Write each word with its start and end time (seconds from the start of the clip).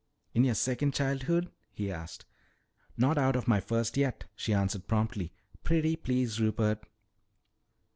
"In 0.33 0.43
your 0.43 0.55
second 0.55 0.95
childhood?" 0.95 1.51
he 1.71 1.91
asked. 1.91 2.25
"Not 2.97 3.19
out 3.19 3.35
of 3.35 3.47
my 3.47 3.59
first 3.59 3.97
yet," 3.97 4.23
she 4.35 4.51
answered 4.51 4.87
promptly. 4.87 5.31
"Pretty 5.63 5.95
please, 5.95 6.41
Rupert." 6.41 6.79